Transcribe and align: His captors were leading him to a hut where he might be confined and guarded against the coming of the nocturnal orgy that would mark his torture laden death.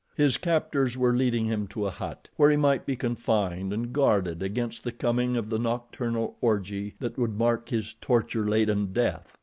His 0.15 0.35
captors 0.35 0.97
were 0.97 1.13
leading 1.13 1.45
him 1.45 1.67
to 1.67 1.85
a 1.85 1.91
hut 1.91 2.27
where 2.35 2.49
he 2.49 2.57
might 2.57 2.87
be 2.87 2.95
confined 2.95 3.71
and 3.71 3.93
guarded 3.93 4.41
against 4.41 4.83
the 4.83 4.91
coming 4.91 5.37
of 5.37 5.51
the 5.51 5.59
nocturnal 5.59 6.37
orgy 6.41 6.95
that 6.99 7.19
would 7.19 7.37
mark 7.37 7.69
his 7.69 7.93
torture 8.01 8.49
laden 8.49 8.93
death. 8.93 9.37